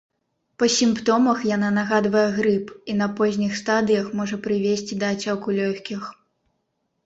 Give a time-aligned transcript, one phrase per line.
[0.61, 6.13] Па сімптомах яна нагадвае грып і на позніх стадыях можа прывесці да ацёку лёгкіх.